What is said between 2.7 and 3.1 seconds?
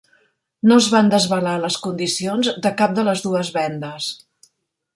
cap de